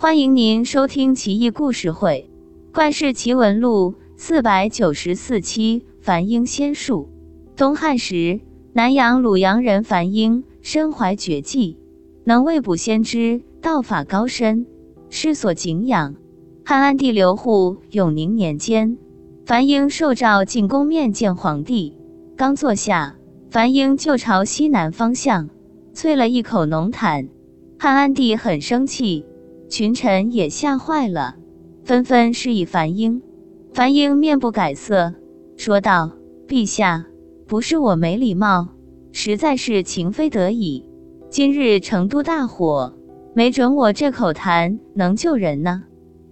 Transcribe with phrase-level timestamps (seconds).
[0.00, 2.30] 欢迎您收听《奇异故事会·
[2.72, 5.84] 怪事奇闻录》四百九十四期。
[6.00, 7.08] 樊英仙术。
[7.56, 8.38] 东汉时，
[8.72, 11.78] 南阳鲁阳人樊英身怀绝技，
[12.22, 14.66] 能未卜先知，道法高深，
[15.10, 16.14] 世所敬仰。
[16.64, 18.96] 汉安帝刘祜永宁年间，
[19.46, 21.96] 樊英受诏进宫面见皇帝，
[22.36, 23.16] 刚坐下，
[23.50, 25.50] 樊英就朝西南方向
[25.92, 27.28] 啐了一口浓痰。
[27.80, 29.24] 汉安帝很生气，
[29.68, 31.36] 群臣也吓坏了，
[31.84, 33.22] 纷纷示意樊英。
[33.72, 35.14] 樊英面不改色。
[35.56, 36.12] 说道
[36.48, 37.06] ：“陛下，
[37.46, 38.68] 不是我没礼貌，
[39.12, 40.84] 实在是情非得已。
[41.28, 42.94] 今日成都大火，
[43.34, 45.84] 没准我这口痰能救人呢。”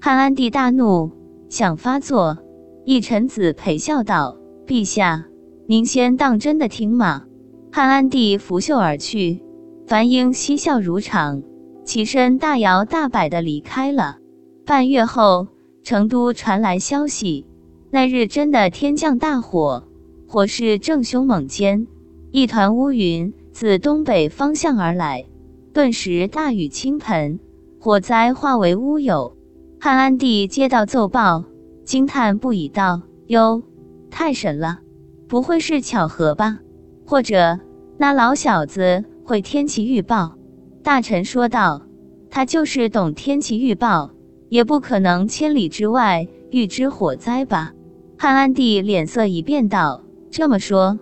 [0.00, 1.10] 汉安帝大怒，
[1.48, 2.38] 想发作。
[2.84, 5.24] 一臣子陪笑道：“陛下，
[5.66, 7.24] 您先当真的听嘛。”
[7.72, 9.42] 汉安帝拂袖而去。
[9.86, 11.42] 樊英嬉笑如常，
[11.84, 14.16] 起身大摇大摆的离开了。
[14.64, 15.48] 半月后，
[15.82, 17.46] 成都传来消息。
[17.90, 19.84] 那日真的天降大火，
[20.26, 21.86] 火势正凶猛间，
[22.30, 25.26] 一团乌云自东北方向而来，
[25.72, 27.38] 顿时大雨倾盆，
[27.78, 29.36] 火灾化为乌有。
[29.78, 31.44] 汉安帝接到奏报，
[31.84, 33.62] 惊叹不已，道：“哟，
[34.10, 34.80] 太神了！
[35.28, 36.58] 不会是巧合吧？
[37.06, 37.60] 或者
[37.98, 40.36] 那老小子会天气预报？”
[40.84, 41.80] 大臣说道
[42.28, 44.10] ：“他就是懂天气预报，
[44.50, 47.72] 也不可能千里之外预知火灾吧？”
[48.18, 50.98] 汉安帝脸色一变，道：“这么说，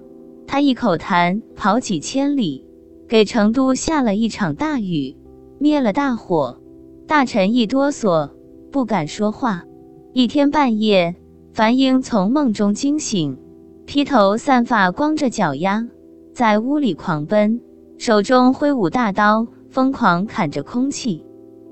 [0.46, 2.64] 他一口痰跑几千里，
[3.08, 5.16] 给成都下了一场大雨，
[5.58, 6.60] 灭了大火。”
[7.08, 8.30] 大臣一哆嗦，
[8.70, 9.64] 不敢说话。
[10.12, 11.16] 一天半夜，
[11.52, 13.36] 樊英从梦中惊醒，
[13.84, 15.88] 披头散发，光着脚丫，
[16.32, 17.60] 在屋里狂奔，
[17.98, 21.24] 手中挥舞大刀，疯狂砍着空气。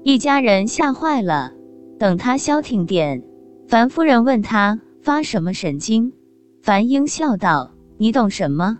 [0.02, 1.52] 一家人吓坏了。
[1.98, 3.22] 等他消停点，
[3.68, 4.80] 樊夫人问他。
[5.02, 6.12] 发什么神经？
[6.62, 8.78] 樊英笑道：“你懂什么？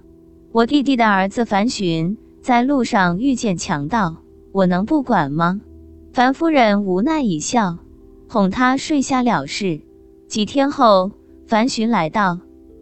[0.53, 4.17] 我弟弟的儿子樊寻在路上遇见强盗，
[4.53, 5.63] 我能不管吗？”
[6.13, 7.79] 樊夫人无奈一笑，
[8.29, 9.81] 哄他睡下了事。
[10.29, 11.13] 几天后，
[11.47, 12.39] 樊寻来到，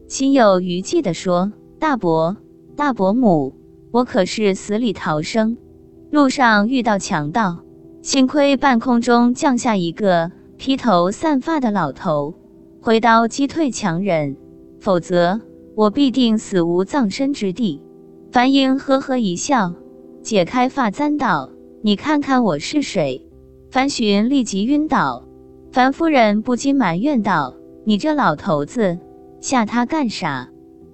[0.08, 2.36] 心有余悸地说：“大伯、
[2.74, 3.54] 大伯母，
[3.92, 5.56] 我可是死里逃生，
[6.10, 7.58] 路上遇到强盗，
[8.00, 12.34] 幸亏半空中降下一个披头散发的老头。”
[12.80, 14.36] 挥刀击退强人，
[14.80, 15.40] 否则
[15.74, 17.82] 我必定死无葬身之地。
[18.30, 19.74] 樊英呵呵一笑，
[20.22, 21.50] 解开发簪道
[21.82, 23.26] ：“你看看我是谁？”
[23.70, 25.24] 樊寻立即晕倒。
[25.72, 27.54] 樊夫人不禁埋怨道
[27.84, 28.98] ：“你这老头子，
[29.40, 30.48] 吓他干啥？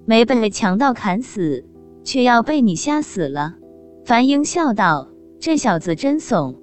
[0.07, 1.65] 没被强盗砍死，
[2.03, 3.55] 却要被你吓死了。”
[4.05, 5.09] 樊英笑道
[5.41, 6.57] ：“这小子真怂。”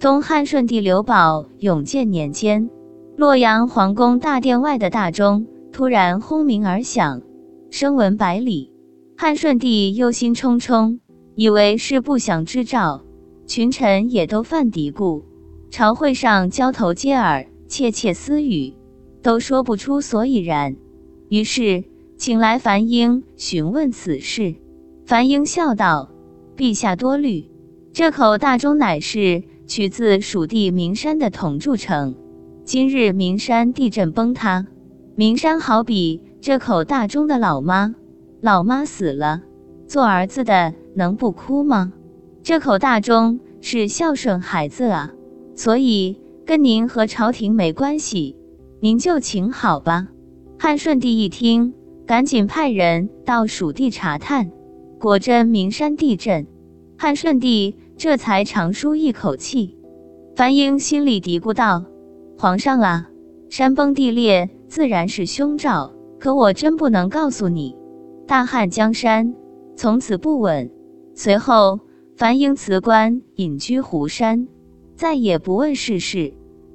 [0.00, 2.68] 东汉顺帝刘保永建年间。
[3.16, 7.22] 洛阳皇宫大殿外的大钟突然轰鸣而响，
[7.70, 8.72] 声闻百里。
[9.16, 10.98] 汉顺帝忧心忡忡，
[11.36, 13.04] 以为是不祥之兆，
[13.46, 15.22] 群臣也都犯嘀咕。
[15.70, 18.74] 朝会上交头接耳，窃窃私语，
[19.22, 20.74] 都说不出所以然。
[21.28, 21.84] 于是
[22.16, 24.56] 请来樊英询问此事。
[25.06, 26.10] 樊英笑道
[26.58, 27.48] ：“陛下多虑，
[27.92, 32.16] 这口大钟乃是取自蜀地名山的铜铸成。”
[32.66, 34.66] 今日名山地震崩塌，
[35.14, 37.94] 名山好比这口大钟的老妈，
[38.40, 39.42] 老妈死了，
[39.86, 41.92] 做儿子的能不哭吗？
[42.42, 45.12] 这口大钟是孝顺孩子啊，
[45.54, 48.36] 所以跟您和朝廷没关系，
[48.80, 50.08] 您就请好吧。
[50.58, 51.72] 汉顺帝一听，
[52.04, 54.50] 赶紧派人到蜀地查探，
[54.98, 56.46] 果真名山地震。
[56.96, 59.76] 汉顺帝这才长舒一口气。
[60.34, 61.84] 樊英心里嘀咕道。
[62.36, 63.08] 皇上啊，
[63.48, 67.76] 山崩地裂自然是凶兆，可我真不能告诉你。
[68.26, 69.34] 大汉江山
[69.76, 70.70] 从此不稳。
[71.14, 71.80] 随后，
[72.16, 74.46] 樊英辞官隐居湖山，
[74.94, 76.32] 再也不问世事。